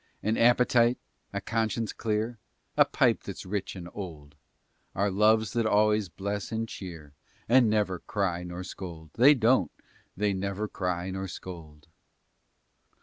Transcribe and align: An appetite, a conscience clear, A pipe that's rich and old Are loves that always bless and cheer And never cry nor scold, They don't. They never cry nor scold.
An 0.23 0.35
appetite, 0.35 0.97
a 1.31 1.39
conscience 1.39 1.93
clear, 1.93 2.39
A 2.75 2.85
pipe 2.85 3.21
that's 3.21 3.45
rich 3.45 3.75
and 3.75 3.87
old 3.93 4.33
Are 4.95 5.11
loves 5.11 5.53
that 5.53 5.67
always 5.67 6.09
bless 6.09 6.51
and 6.51 6.67
cheer 6.67 7.13
And 7.47 7.69
never 7.69 7.99
cry 7.99 8.41
nor 8.41 8.63
scold, 8.63 9.11
They 9.13 9.35
don't. 9.35 9.69
They 10.17 10.33
never 10.33 10.67
cry 10.67 11.11
nor 11.11 11.27
scold. 11.27 11.87